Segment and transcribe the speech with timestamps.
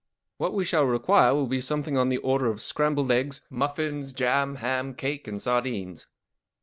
[0.39, 4.13] What we shall require will be some* thing on the order of scrambled eggs, muffins,
[4.13, 6.07] jam, ham, cake, and sardines.